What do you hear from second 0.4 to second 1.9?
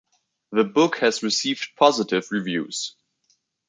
The book has received